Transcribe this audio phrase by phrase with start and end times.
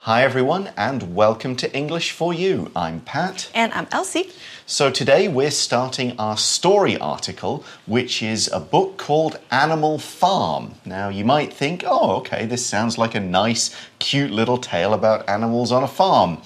[0.00, 2.70] Hi, everyone, and welcome to English for You.
[2.76, 3.50] I'm Pat.
[3.54, 4.30] And I'm Elsie.
[4.64, 10.76] So, today we're starting our story article, which is a book called Animal Farm.
[10.84, 15.28] Now, you might think, oh, okay, this sounds like a nice, cute little tale about
[15.28, 16.40] animals on a farm.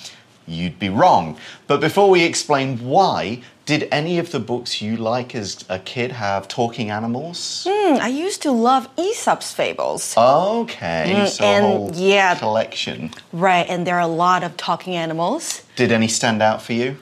[0.46, 1.37] You'd be wrong.
[1.67, 6.11] But before we explain why, did any of the books you like as a kid
[6.12, 7.64] have talking animals?
[7.68, 10.14] Mm, I used to love Aesop's fables.
[10.16, 12.35] Okay, Mm, so a and whole yeah.
[12.35, 13.11] collection.
[13.32, 15.62] Right, and there are a lot of talking animals.
[15.76, 16.96] Did any stand out for you?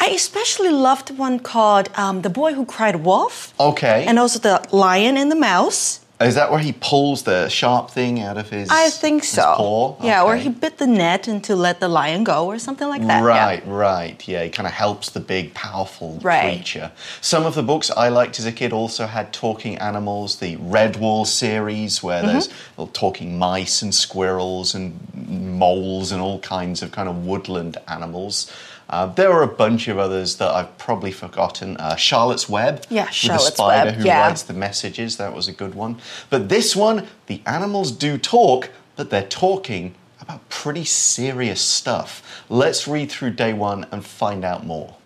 [0.00, 3.54] I especially loved one called um, The Boy Who Cried Wolf.
[3.58, 4.04] Okay.
[4.08, 6.00] And also The Lion and the Mouse.
[6.20, 8.68] Is that where he pulls the sharp thing out of his?
[8.70, 9.54] I think so.
[9.56, 9.96] paw?
[10.02, 13.02] Yeah, or he bit the net and to let the lion go or something like
[13.06, 13.20] that.
[13.20, 13.24] yeah.
[13.24, 14.26] Right, right.
[14.28, 16.54] Yeah, he kind of helps the big, powerful Right.
[16.56, 16.90] creature.
[17.20, 20.40] Some of the books I liked as a kid also had talking animals.
[20.40, 22.32] The Redwall series, where Mm-hmm.
[22.32, 27.76] there's little talking mice and squirrels and moles and all kinds of kind of woodland
[27.86, 28.50] animals.
[28.90, 31.76] Uh, there are a bunch of others that I've probably forgotten.
[31.76, 34.26] Uh, Charlotte's Web, Yeah, with Charlotte's the spider Web, who yeah.
[34.26, 35.18] writes the messages.
[35.18, 35.98] That was a good one.
[36.30, 42.44] But this one, the animals do talk, but they're talking about pretty serious stuff.
[42.48, 44.96] Let's read through day one and find out more.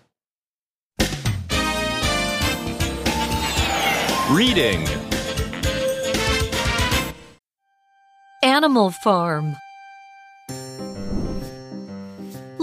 [4.31, 4.87] Reading
[8.41, 9.57] Animal Farm.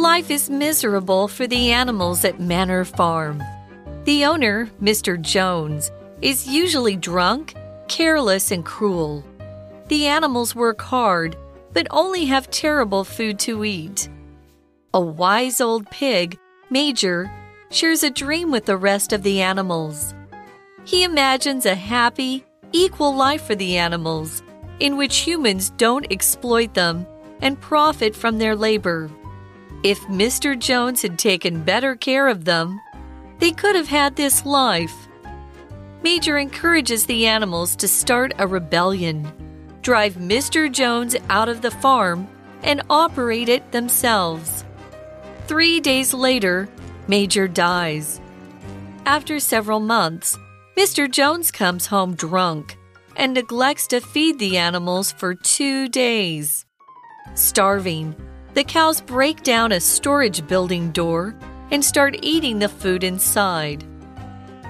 [0.01, 3.43] Life is miserable for the animals at Manor Farm.
[4.05, 5.21] The owner, Mr.
[5.21, 5.93] Jones,
[6.23, 7.55] is usually drunk,
[7.87, 9.23] careless, and cruel.
[9.89, 11.37] The animals work hard,
[11.75, 14.09] but only have terrible food to eat.
[14.95, 16.39] A wise old pig,
[16.71, 17.31] Major,
[17.71, 20.15] shares a dream with the rest of the animals.
[20.85, 24.43] He imagines a happy, equal life for the animals,
[24.79, 27.07] in which humans don't exploit them
[27.43, 29.11] and profit from their labor.
[29.83, 30.59] If Mr.
[30.59, 32.81] Jones had taken better care of them,
[33.39, 35.09] they could have had this life.
[36.03, 39.31] Major encourages the animals to start a rebellion,
[39.83, 40.71] drive Mr.
[40.71, 42.29] Jones out of the farm,
[42.63, 44.65] and operate it themselves.
[45.47, 46.69] Three days later,
[47.11, 48.21] Major dies.
[49.05, 50.39] After several months,
[50.77, 51.11] Mr.
[51.11, 52.79] Jones comes home drunk
[53.17, 56.67] and neglects to feed the animals for two days.
[57.35, 58.15] Starving,
[58.55, 61.35] the cows break down a storage building door
[61.71, 63.85] and start eating the food inside.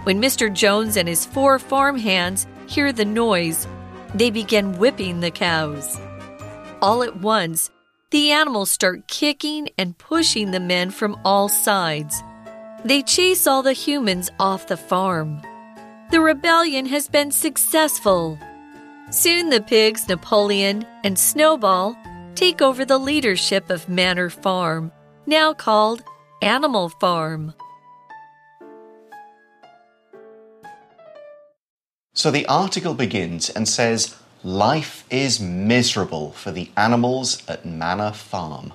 [0.04, 0.52] When Mr.
[0.52, 3.66] Jones and his four farm hands hear the noise,
[4.14, 6.00] they begin whipping the cows.
[6.82, 7.70] All at once,
[8.10, 12.22] the animals start kicking and pushing the men from all sides.
[12.84, 15.40] They chase all the humans off the farm.
[16.10, 18.38] The rebellion has been successful.
[19.10, 21.96] Soon the pigs, Napoleon, and Snowball
[22.35, 24.91] take over the leadership of Manor Farm,
[25.25, 26.03] now called
[26.41, 27.53] Animal Farm.
[32.13, 38.71] So the article begins and says, Life is miserable for the animals at Manor Farm.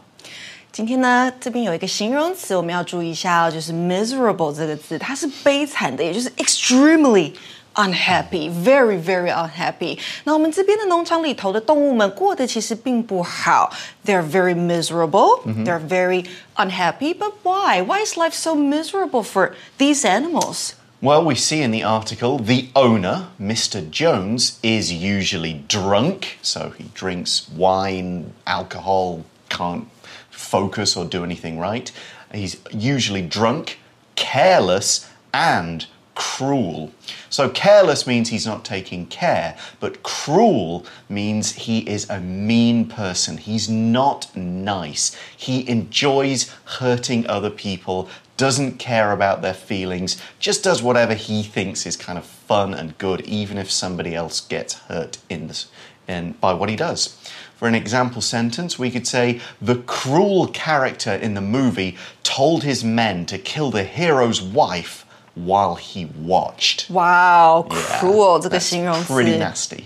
[0.73, 7.35] 今天呢，这边有一个形容词，我们要注意一下哦，就是 miserable 这个字，它是悲惨的，也就是 extremely
[7.75, 9.99] unhappy, very very unhappy。
[10.25, 13.73] 那我们这边的农场里头的动物们过得其实并不好，
[14.05, 16.27] they're very miserable, they're very
[16.57, 17.15] unhappy.
[17.15, 17.83] But why?
[17.83, 20.75] Why is life so miserable for these animals?
[21.03, 23.81] Well, we see in the article the owner, Mr.
[23.91, 29.87] Jones, is usually drunk, so he drinks wine, alcohol, can't
[30.31, 31.91] focus or do anything right.
[32.35, 33.79] He's usually drunk,
[34.15, 36.92] careless, and cruel.
[37.30, 43.38] So, careless means he's not taking care, but cruel means he is a mean person.
[43.38, 45.16] He's not nice.
[45.36, 46.50] He enjoys
[46.80, 52.18] hurting other people, doesn't care about their feelings, just does whatever he thinks is kind
[52.18, 55.68] of fun and good, even if somebody else gets hurt in this,
[56.40, 57.18] by what he does.
[57.56, 62.84] For an example sentence, we could say, The cruel character in the movie told his
[62.84, 65.05] men to kill the hero's wife
[65.35, 66.91] while he watched.
[66.91, 69.85] Wow, Yeah, cruel 这个 that's 形容词 Pretty nasty.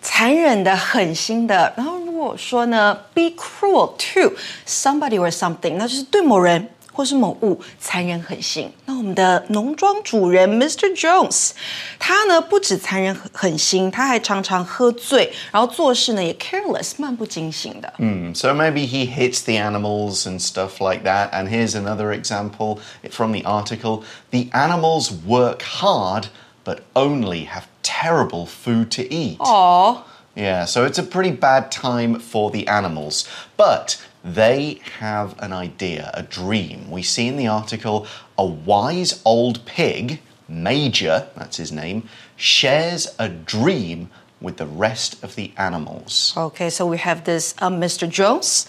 [0.00, 1.72] 残忍的、狠心的。
[1.76, 4.34] 然后如果说呢，be cruel to
[4.66, 8.72] somebody or something，那就是对某人 或是某物残忍狠心。
[8.84, 10.96] 那我们的农庄主人 Mr.
[10.96, 11.50] Jones，
[11.98, 17.92] 他呢不止残忍狠狠心，他还常常喝醉，然后做事呢也 careless，漫不经心的。
[18.34, 21.30] So maybe he hits the animals and stuff like that.
[21.30, 22.78] And here's another example
[23.10, 26.26] from the article The animals work hard,
[26.64, 29.38] but only have terrible food to eat.
[29.40, 30.04] Oh.
[30.36, 33.24] Yeah, so it's a pretty bad time for the animals.
[33.56, 33.96] But
[34.35, 36.89] they have an idea, a dream.
[36.91, 43.29] We see in the article a wise old pig, Major, that's his name, shares a
[43.29, 44.09] dream
[44.41, 46.33] with the rest of the animals.
[46.35, 48.09] Okay, so we have this um, Mr.
[48.09, 48.65] Jones,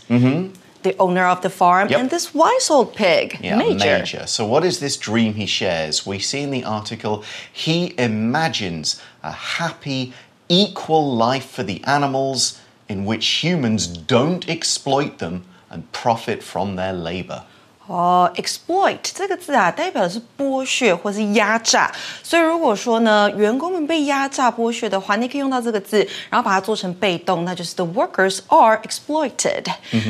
[0.83, 2.01] the owner of the farm, Yep.
[2.01, 4.27] and this wise old pig, Yeah, Major.
[4.27, 6.07] So, what is this dream he shares?
[6.07, 7.23] We see in the article
[7.53, 10.13] he imagines a happy,
[10.49, 16.94] equal life for the animals in which humans don't exploit them and profit from their
[16.94, 17.42] labor.
[17.88, 21.94] 哦，exploit 这个字啊，代表的是剥削或是压榨。
[22.24, 26.00] 所以如果说呢，员工们被压榨剥削的话，你可以用到这个字，
[26.32, 29.66] 然后把它做成被动，那就是 the workers are exploited。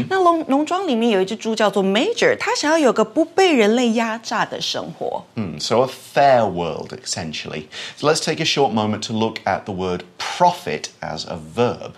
[0.09, 5.25] 那农农庄里面有一只猪叫做 Major，它想要有个不被人类压榨的生活。
[5.35, 7.65] Hmm, so, a fair world, essentially.
[7.97, 11.91] So, let's take a short moment to look at the word profit as a verb.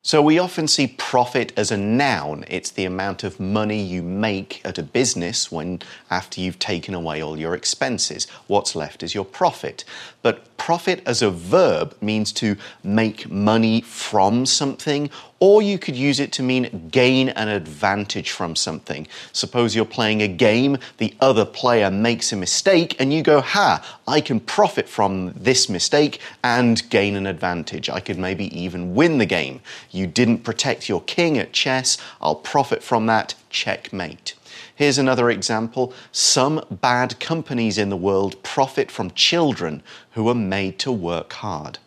[0.00, 2.44] So, we often see profit as a noun.
[2.46, 7.20] It's the amount of money you make at a business when, after you've taken away
[7.20, 9.84] all your expenses, what's left is your profit.
[10.22, 16.20] But profit as a verb means to make money from something, or you could use
[16.20, 19.06] it to mean gain an advantage from something.
[19.32, 24.00] Suppose you're playing a game, the other player makes a mistake, and you go, Ha,
[24.06, 27.88] I can profit from this mistake and gain an advantage.
[27.88, 29.60] I could maybe even win the game.
[29.90, 33.34] You didn't protect your king at chess, I'll profit from that.
[33.50, 34.34] Checkmate.
[34.74, 35.92] Here's another example.
[36.12, 39.82] Some bad companies in the world profit from children
[40.12, 41.78] who are made to work hard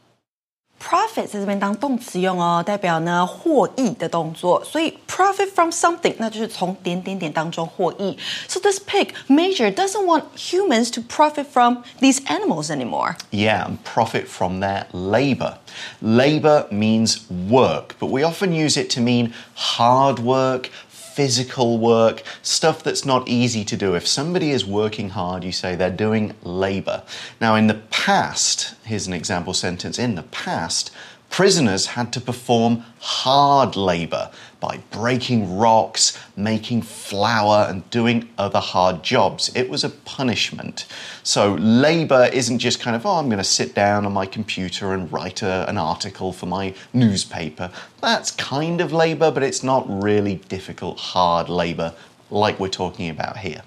[1.10, 8.16] Profit 在这边当动词用哦，代表呢获益的动作，所以 profit from something 那就是从点点点当中获益。
[8.46, 13.16] So this pig Major doesn't want humans to profit from these animals anymore.
[13.32, 15.58] Yeah, and profit from their labor.
[16.00, 17.18] Labor means
[17.50, 20.70] work, but we often use it to mean hard work,
[21.13, 23.95] physical work, stuff that's not easy to do.
[23.95, 27.03] If somebody is working hard, you say they're doing labor.
[27.39, 30.91] Now, in the past, here's an example sentence in the past,
[31.31, 34.29] prisoners had to perform hard labor
[34.59, 39.49] by breaking rocks, making flour, and doing other hard jobs.
[39.55, 40.85] It was a punishment.
[41.23, 44.93] So, labor isn't just kind of, oh, I'm going to sit down on my computer
[44.93, 47.71] and write a, an article for my newspaper.
[48.01, 51.95] That's kind of labor, but it's not really difficult, hard labor
[52.29, 53.63] like we're talking about here.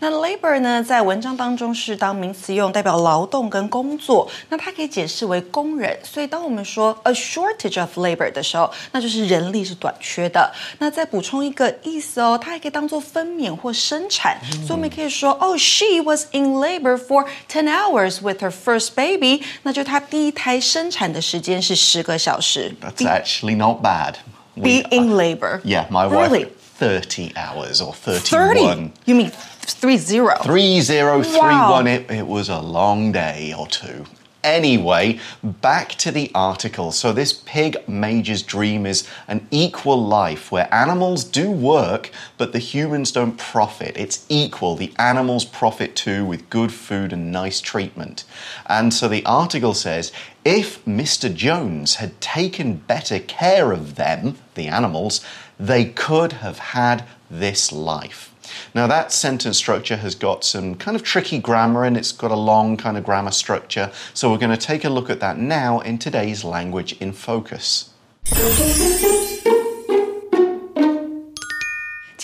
[0.00, 4.28] 那 labor 呢，在文章当中是当名词用，代表劳动跟工作。
[4.50, 5.98] 那它可以解释为工人。
[6.02, 10.52] 所以当我们说 a shortage of labor 的时候，那就是人力是短缺的。
[10.78, 14.38] 那再补充一个意思哦，它还可以当做分娩或生产。
[14.66, 22.74] 所以我们可以说哦，she was in labor for ten hours with her first baby，那就是她第一胎生产的时间是十个小时。
[22.82, 24.16] That's actually not bad.
[24.54, 25.62] be We- in labor.
[25.62, 26.48] yeah, my really.
[26.79, 28.19] Wife, 30 hours or 31.
[28.21, 28.91] Thirty.
[29.05, 30.35] You mean three zero?
[30.43, 31.41] 3031.
[31.41, 31.79] Wow.
[31.85, 34.05] It, it was a long day or two.
[34.43, 36.91] Anyway, back to the article.
[36.91, 42.59] So, this pig major's dream is an equal life where animals do work, but the
[42.59, 43.97] humans don't profit.
[43.97, 44.75] It's equal.
[44.75, 48.23] The animals profit too with good food and nice treatment.
[48.67, 50.11] And so, the article says
[50.45, 51.33] if Mr.
[51.33, 55.25] Jones had taken better care of them, the animals,
[55.59, 58.31] they could have had this life.
[58.73, 62.35] Now, that sentence structure has got some kind of tricky grammar and it's got a
[62.35, 63.91] long kind of grammar structure.
[64.13, 67.89] So, we're going to take a look at that now in today's Language in Focus.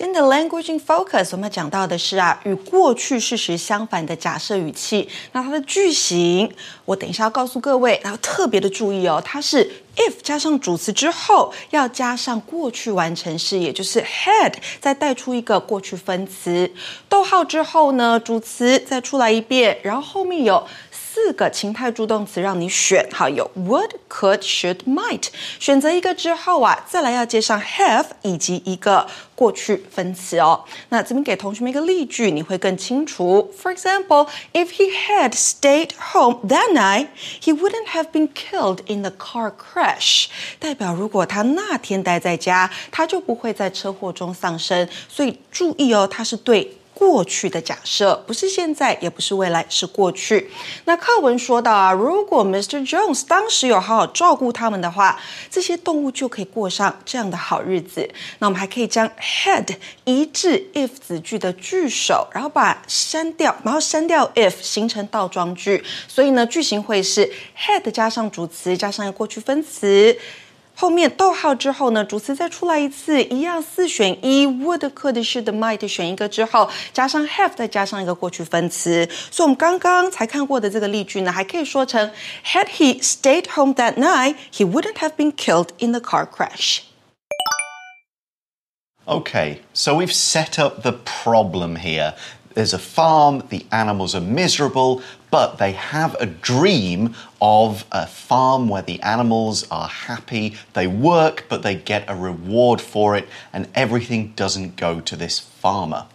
[0.04, 5.08] 今天的 Language in Focus，我们要讲到的是啊，与过去事实相反的假设语气。
[5.32, 6.52] 那它的句型，
[6.86, 9.64] 我等一下要告诉各位，然后特别的注意哦，它是
[9.96, 16.72] if 加上主词之后，要加上过去完成式，也就是 had，再带出一个过去分词。
[17.08, 20.66] 逗号之后呢，主词再出来一遍，然后后面有。
[21.11, 25.29] 四个情态助动词让你选，好有 would、could、should、might，
[25.59, 30.65] 选择一个之后啊，再来要接上 have 以及一个过去分词哦。
[30.91, 33.51] 那这边给同学们一个例句，你会更清楚。
[33.61, 37.09] For example, if he had stayed home that night,
[37.43, 40.27] he wouldn't have been killed in the car crash。
[40.59, 44.87] 代表如果他那天待在家，他就不会在车祸中丧生。
[45.09, 46.77] 所以注意哦，它是对。
[47.02, 50.52] 过去的假设，不是现在，也不是未来，是过去。
[50.86, 52.88] 那课文说到啊，如果 Mr.
[52.88, 58.08] Jones 当时有好好照顾他们的话，这些动物就可以过上这样的好日子。
[58.38, 59.66] 那我们还可以将 head
[60.04, 65.84] 移至 if 子句的句首，然后把删掉，然后删掉 if 形成倒装句。
[66.08, 67.28] 所以呢，句型会是
[67.58, 70.16] head 加上主词加上一个过去分词。
[70.81, 79.09] 后面逗号之后呢，主词再出来一次，一样四选一，would、could、should、might 选一个之后，加上 have，再加上一个过去分词。
[79.31, 82.11] 所以我们刚刚才看过的这个例句呢，还可以说成：
[82.45, 86.81] Had he stayed home that night, he wouldn't have been killed in the car crash.
[89.07, 92.13] Okay, so we've set up the problem here.
[92.54, 98.68] There's a farm, the animals are miserable, but they have a dream of a farm
[98.68, 100.56] where the animals are happy.
[100.74, 105.40] They work, but they get a reward for it, and everything doesn't go to this
[105.40, 106.06] farmer.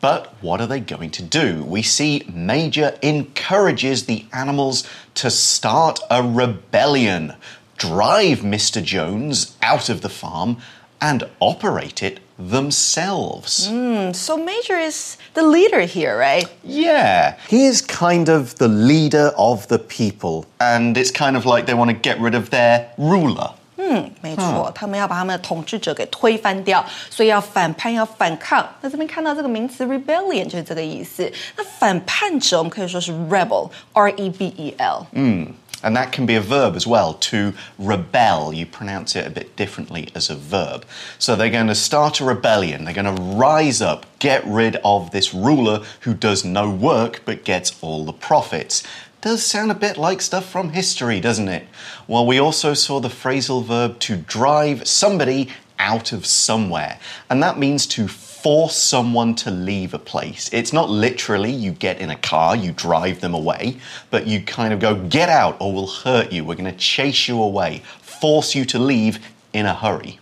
[0.00, 1.62] But what are they going to do?
[1.62, 7.34] We see Major encourages the animals to start a rebellion,
[7.76, 8.82] drive Mr.
[8.82, 10.56] Jones out of the farm,
[11.02, 13.67] and operate it themselves.
[13.69, 16.47] Mm, so Major is the leader here, right?
[16.63, 21.65] Yeah, he is kind of the leader of the people, and it's kind of like
[21.65, 23.51] they want to get rid of their ruler.
[23.77, 28.67] 嗯，没错，他们要把他们的统治者给推翻掉，所以要反叛，要反抗。
[28.81, 31.31] 那这边看到这个名词 rebellion 就是这个意思。
[31.57, 35.05] 那反叛者，我们可以说是 rebel，r e b e l。
[35.11, 35.47] 嗯。
[35.82, 38.52] And that can be a verb as well, to rebel.
[38.52, 40.84] You pronounce it a bit differently as a verb.
[41.18, 42.84] So they're going to start a rebellion.
[42.84, 47.44] They're going to rise up, get rid of this ruler who does no work but
[47.44, 48.82] gets all the profits.
[49.20, 51.66] Does sound a bit like stuff from history, doesn't it?
[52.08, 57.58] Well, we also saw the phrasal verb to drive somebody out of somewhere, and that
[57.58, 58.08] means to
[58.39, 60.49] force someone to leave a place.
[60.53, 63.77] It's not literally you get in a car, you drive them away,
[64.09, 66.45] but you kind of go, get out or we'll hurt you.
[66.45, 69.19] We're going to chase you away, force you to leave
[69.51, 70.19] in a hurry.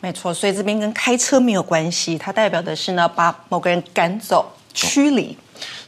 [0.00, 5.36] 没错，所以这边跟开车没有关系，它代表的是呢，把某个人赶走、驱离。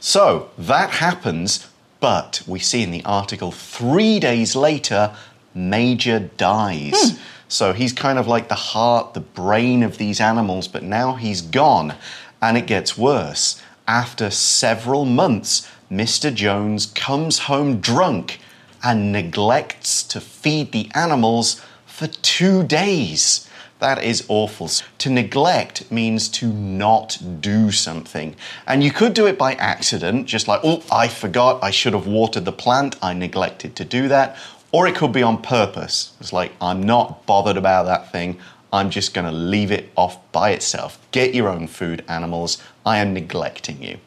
[0.00, 1.60] So that happens,
[2.00, 5.10] but we see in the article three days later,
[5.54, 6.92] Major dies.
[6.92, 7.16] Hmm.
[7.51, 11.41] So he's kind of like the heart, the brain of these animals, but now he's
[11.41, 11.95] gone.
[12.41, 13.61] And it gets worse.
[13.85, 16.33] After several months, Mr.
[16.33, 18.39] Jones comes home drunk
[18.81, 23.49] and neglects to feed the animals for two days.
[23.79, 24.69] That is awful.
[24.99, 28.37] To neglect means to not do something.
[28.65, 32.07] And you could do it by accident, just like, oh, I forgot, I should have
[32.07, 34.37] watered the plant, I neglected to do that.
[34.71, 36.13] Or it could be on purpose.
[36.19, 38.39] It's like, I'm not bothered about that thing.
[38.73, 40.97] I'm just going to leave it off by itself.
[41.11, 42.61] Get your own food, animals.
[42.85, 43.97] I am neglecting you.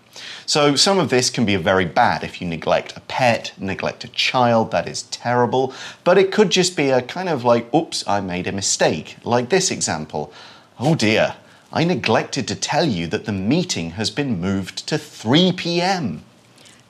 [0.46, 4.08] So, some of this can be very bad if you neglect a pet, neglect a
[4.08, 5.74] child, that is terrible.
[6.04, 9.16] But it could just be a kind of like, oops, I made a mistake.
[9.24, 10.32] Like this example.
[10.78, 11.34] Oh dear,
[11.72, 16.22] I neglected to tell you that the meeting has been moved to 3 p.m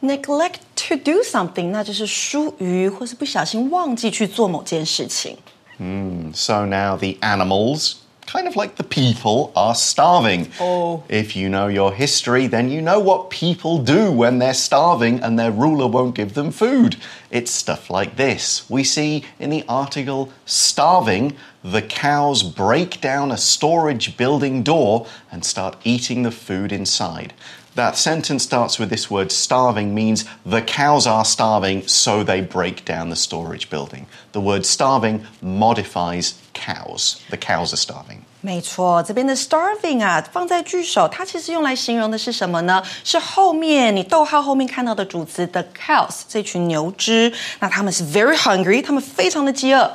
[0.05, 5.38] neglect to do something，那就是疏于或是不小心忘记去做某件事情。
[5.80, 7.94] Mm, so now the animals,
[8.26, 10.48] kind of like the people, are starving.
[10.60, 11.04] Oh.
[11.08, 15.38] If you know your history, then you know what people do when they're starving and
[15.38, 16.98] their ruler won't give them food.
[17.32, 18.64] It's stuff like this.
[18.70, 25.46] We see in the article starving, the cows break down a storage building door and
[25.46, 27.34] start eating the food inside.
[27.76, 32.84] That sentence starts with this word starving means the cows are starving, so they break
[32.84, 34.06] down the storage building.
[34.34, 37.22] The word starving modifies cows.
[37.30, 38.18] The cows are starving.
[38.42, 42.84] 没错，这边的 starving 啊，放在句首，它其实用来形容的是什么呢？
[43.04, 49.94] 是后面你逗号后面看到的主词 the cows 这群牛只，那他们是 very hungry，他们非常的饥饿。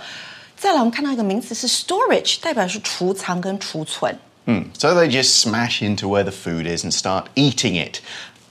[0.56, 4.16] 再来，我们看到一个名词是 storage，代表是储藏跟储存。
[4.49, 4.71] Hmm.
[4.73, 8.01] So they just smash into where the food is and start eating it.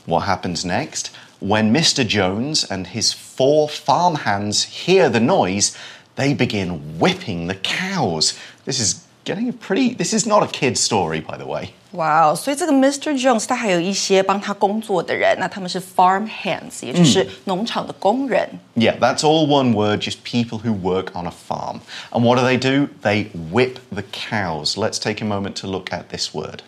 [0.07, 1.09] What happens next?
[1.41, 2.07] When Mr.
[2.07, 5.77] Jones and his four farmhands hear the noise,
[6.15, 8.39] they begin whipping the cows.
[8.65, 9.96] This is getting a pretty.
[9.96, 11.74] This is not a kid's story, by the way.
[11.92, 12.36] Wow！
[12.36, 13.14] 所以这个 Mr.
[13.14, 18.50] Jones 他还有一些帮他工作的人，那他们是 farm hands，也就是农场的工人。
[18.76, 21.82] Yeah, that's all one word, just people who work on a farm.
[22.12, 22.88] And what do they do?
[23.04, 24.76] They whip the cows.
[24.76, 26.64] Let's take a moment to look at this word.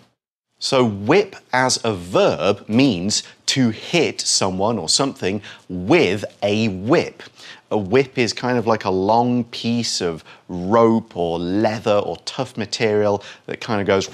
[0.60, 7.24] So, whip as a verb means to hit someone or something with a whip.
[7.71, 12.57] A whip is kind of like a long piece of rope or leather or tough
[12.57, 14.09] material that kind of goes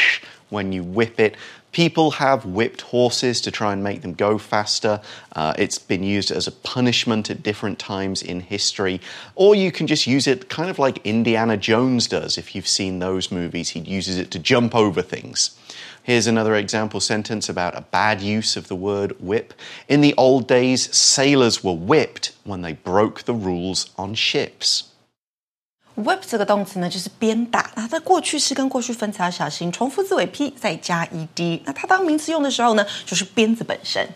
[0.50, 1.36] when you whip it.
[1.72, 5.00] People have whipped horses to try and make them go faster.
[5.36, 9.00] Uh, it's been used as a punishment at different times in history.
[9.34, 12.38] Or you can just use it kind of like Indiana Jones does.
[12.38, 15.58] If you've seen those movies, he uses it to jump over things.
[16.07, 19.53] Here's another example sentence about a bad use of the word whip.
[19.87, 24.83] In the old days, sailors were whipped when they broke the rules on ships.
[25.95, 27.71] Whip 这个动词呢，就是鞭打。
[27.75, 31.61] 那在过去式跟过去分词要小心，重复字尾 p 再加 ed。
[31.65, 34.09] 那它当名词用的时候呢，就是鞭子本身。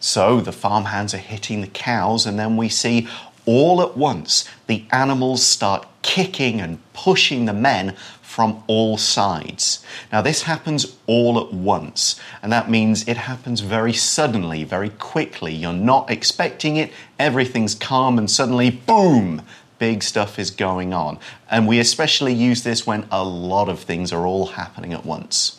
[0.00, 3.06] So the farmhands are hitting the cows, and then we see
[3.44, 7.94] all at once the animals start kicking and pushing the men
[8.37, 9.83] from all sides.
[10.11, 15.55] Now, this happens all at once, and that means it happens very suddenly, very quickly.
[15.55, 19.41] You're not expecting it, everything's calm, and suddenly, boom!
[19.79, 21.17] Big stuff is going on.
[21.49, 25.56] And we especially use this when a lot of things are all happening at once.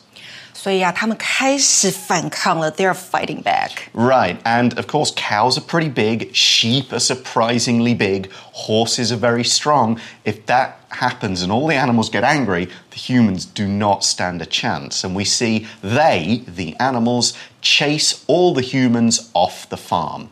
[0.67, 2.71] 所以啊，他们开始反抗了。
[2.71, 3.89] They're fighting back.
[3.93, 9.43] Right, and of course, cows are pretty big, sheep are surprisingly big, horses are very
[9.43, 10.00] strong.
[10.23, 14.45] If that happens and all the animals get angry, the humans do not stand a
[14.45, 15.03] chance.
[15.03, 20.29] And we see they, the animals, chase all the humans off the farm.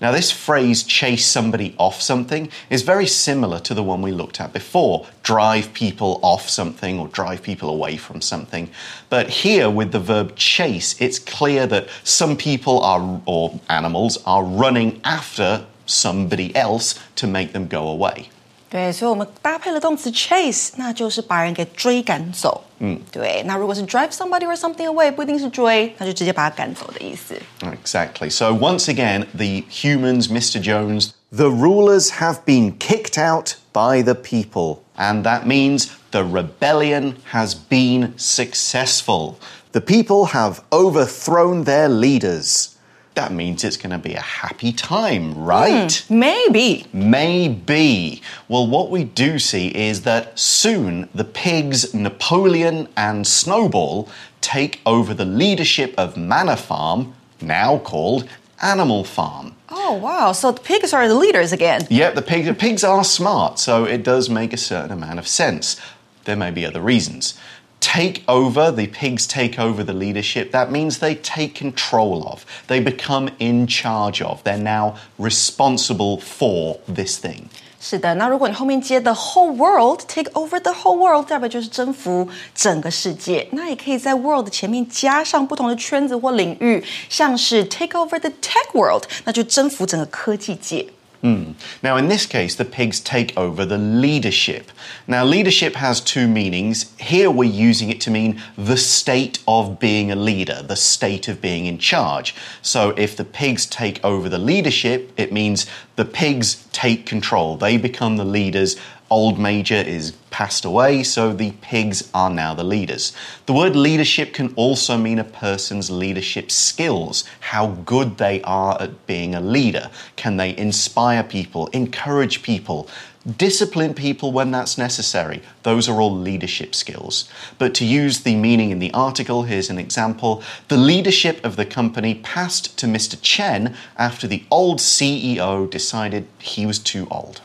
[0.00, 4.40] Now, this phrase, chase somebody off something, is very similar to the one we looked
[4.40, 8.68] at before drive people off something or drive people away from something.
[9.08, 14.42] But here, with the verb chase, it's clear that some people are, or animals, are
[14.42, 18.30] running after somebody else to make them go away.
[18.70, 22.64] 对，所以我们搭配了动词 chase，那就是把人给追赶走。
[22.78, 23.42] 嗯，对。
[23.46, 27.34] 那如果是 drive somebody or something away，不一定是追，那就直接把他赶走的意思。
[27.60, 28.30] Exactly.
[28.30, 30.60] So, once again, the humans, Mr.
[30.60, 34.80] Jones, the rulers have been kicked out by the people.
[34.96, 39.36] And that means the rebellion has been successful.
[39.72, 42.75] The people have overthrown their leaders.
[43.17, 45.91] That means it's going to be a happy time, right?
[46.07, 46.85] Hmm, maybe.
[46.93, 48.21] Maybe.
[48.47, 54.07] Well, what we do see is that soon the pigs Napoleon and Snowball
[54.39, 58.29] take over the leadership of Manor Farm, now called
[58.61, 59.55] Animal Farm.
[59.71, 60.31] Oh wow!
[60.31, 61.87] So the pigs are the leaders again.
[61.89, 65.27] Yep, the, pig, the pigs are smart, so it does make a certain amount of
[65.27, 65.81] sense.
[66.25, 67.33] There may be other reasons
[67.80, 70.52] Take over, the pigs take over the leadership.
[70.52, 76.78] That means they take control of, they become in charge of, they're now responsible for
[76.86, 77.48] this thing.
[77.80, 83.48] 是的，那如果你后面接 the whole world take over the whole world，代表就是征服整个世界。
[83.50, 90.86] 那也可以在 world 前面加上不同的圈子或领域，像是 take over the tech world，那就征服整个科技界。
[91.21, 91.53] Hmm.
[91.81, 94.71] Now, in this case, the pigs take over the leadership.
[95.07, 96.95] Now, leadership has two meanings.
[96.99, 101.41] Here, we're using it to mean the state of being a leader, the state of
[101.41, 102.35] being in charge.
[102.61, 107.57] So, if the pigs take over the leadership, it means the pigs take control.
[107.57, 108.75] They become the leaders.
[109.09, 113.13] Old Major is passed away, so the pigs are now the leaders.
[113.45, 119.07] The word leadership can also mean a person's leadership skills, how good they are at
[119.07, 119.89] being a leader.
[120.17, 122.89] Can they inspire people, encourage people,
[123.37, 125.41] discipline people when that's necessary?
[125.63, 127.29] Those are all leadership skills.
[127.57, 130.43] But to use the meaning in the article, here's an example.
[130.67, 133.17] The leadership of the company passed to Mr.
[133.21, 137.41] Chen after the old CEO decided he was too old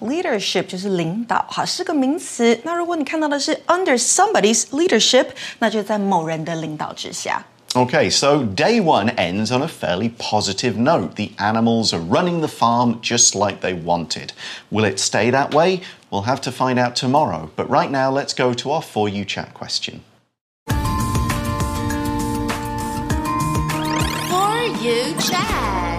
[0.00, 2.58] Leadership 就是领导，好是个名词。
[2.64, 5.26] 那如果你看到的是 under somebody's leadership，
[5.58, 7.44] 那就在某人的领导之下。
[7.74, 11.14] Okay, so day one ends on a fairly positive note.
[11.14, 14.30] The animals are running the farm just like they wanted.
[14.72, 15.82] Will it stay that way?
[16.10, 17.50] We'll have to find out tomorrow.
[17.54, 20.00] But right now, let's go to our For You chat question.
[24.28, 25.93] For you chat.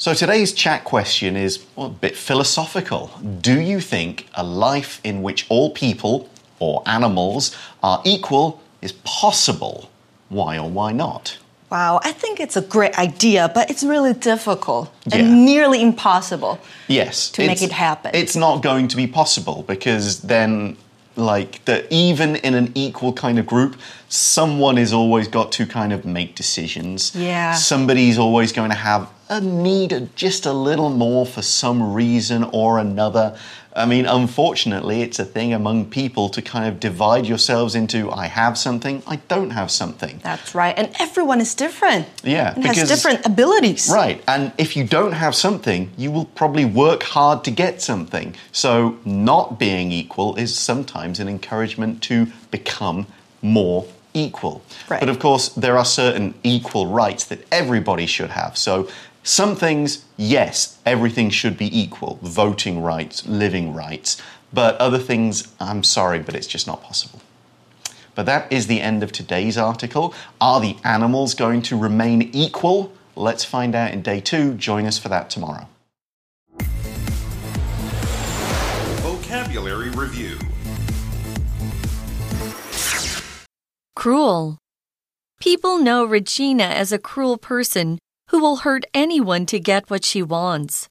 [0.00, 3.10] So today's chat question is well, a bit philosophical.
[3.40, 6.30] Do you think a life in which all people
[6.60, 9.90] or animals are equal is possible?
[10.28, 11.38] Why or why not?
[11.68, 15.16] Wow, I think it's a great idea, but it's really difficult Yeah.
[15.18, 16.60] and nearly impossible.
[16.86, 17.28] Yes.
[17.30, 18.12] To make it happen.
[18.14, 20.76] It's not going to be possible because then
[21.16, 23.74] like that even in an equal kind of group,
[24.08, 27.12] someone is always got to kind of make decisions.
[27.16, 27.54] Yeah.
[27.54, 32.78] Somebody's always going to have a need just a little more for some reason or
[32.78, 33.36] another.
[33.76, 38.26] I mean, unfortunately, it's a thing among people to kind of divide yourselves into I
[38.26, 40.18] have something, I don't have something.
[40.22, 40.76] That's right.
[40.76, 42.08] And everyone is different.
[42.24, 43.88] Yeah, And has different abilities.
[43.92, 48.34] Right, and if you don't have something, you will probably work hard to get something.
[48.50, 53.06] So, not being equal is sometimes an encouragement to become
[53.42, 54.62] more equal.
[54.88, 55.00] Right.
[55.00, 58.56] But of course, there are certain equal rights that everybody should have.
[58.56, 58.88] So,
[59.28, 64.20] some things, yes, everything should be equal voting rights, living rights.
[64.54, 67.20] But other things, I'm sorry, but it's just not possible.
[68.14, 70.14] But that is the end of today's article.
[70.40, 72.90] Are the animals going to remain equal?
[73.16, 74.54] Let's find out in day two.
[74.54, 75.68] Join us for that tomorrow.
[79.02, 80.38] Vocabulary Review
[83.94, 84.56] Cruel.
[85.38, 90.22] People know Regina as a cruel person who will hurt anyone to get what she
[90.22, 90.88] wants.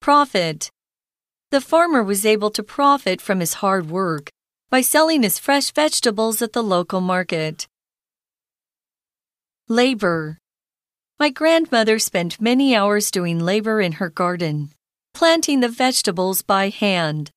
[0.00, 0.70] Profit.
[1.50, 4.30] The farmer was able to profit from his hard work
[4.70, 7.66] by selling his fresh vegetables at the local market.
[9.68, 10.38] Labor.
[11.18, 14.70] My grandmother spent many hours doing labor in her garden,
[15.12, 17.30] planting the vegetables by hand.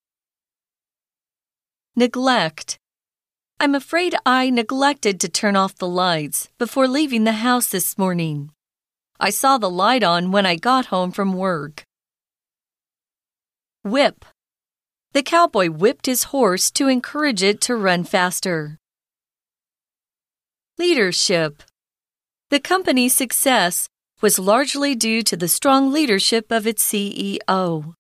[1.96, 2.78] Neglect.
[3.64, 8.52] I'm afraid I neglected to turn off the lights before leaving the house this morning.
[9.22, 11.86] I saw the light on when I got home from work.
[13.82, 14.26] Whip.
[15.14, 18.80] The cowboy whipped his horse to encourage it to run faster.
[20.78, 21.64] Leadership.
[22.50, 23.88] The company's success
[24.20, 27.96] was largely due to the strong leadership of its CEO.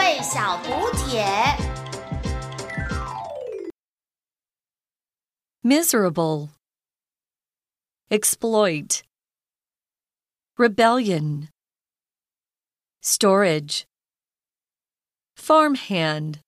[0.00, 1.22] 慧小补帖。
[5.62, 6.48] Miserable.
[8.10, 9.02] Exploit.
[10.56, 11.50] Rebellion.
[13.02, 13.84] Storage.
[15.36, 16.40] Farmhand.